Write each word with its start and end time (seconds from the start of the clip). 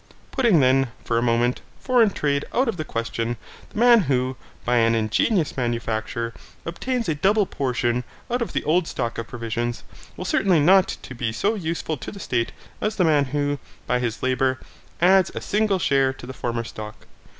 Putting 0.31 0.61
then, 0.61 0.87
for 1.03 1.19
a 1.19 1.21
moment, 1.21 1.61
foreign 1.79 2.09
trade 2.09 2.43
out 2.55 2.67
of 2.67 2.77
the 2.77 2.83
question, 2.83 3.37
the 3.69 3.77
man 3.77 3.99
who, 4.09 4.35
by 4.65 4.77
an 4.77 4.95
ingenious 4.95 5.55
manufacture, 5.55 6.33
obtains 6.65 7.07
a 7.07 7.13
double 7.13 7.45
portion 7.45 8.03
out 8.27 8.41
of 8.41 8.51
the 8.53 8.63
old 8.63 8.87
stock 8.87 9.19
of 9.19 9.27
provisions, 9.27 9.83
will 10.17 10.25
certainly 10.25 10.59
not 10.59 10.87
to 11.03 11.13
be 11.13 11.31
so 11.31 11.53
useful 11.53 11.97
to 11.97 12.11
the 12.11 12.19
state 12.19 12.51
as 12.81 12.95
the 12.95 13.03
man 13.05 13.25
who, 13.25 13.59
by 13.85 13.99
his 13.99 14.23
labour, 14.23 14.59
adds 15.03 15.29
a 15.35 15.39
single 15.41 15.77
share 15.77 16.13
to 16.13 16.25
the 16.25 16.33
former 16.33 16.63
stock. 16.63 17.05